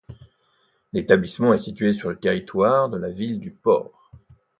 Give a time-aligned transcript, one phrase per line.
[0.93, 4.11] L'établissement est situé sur le territoire de la ville du Port.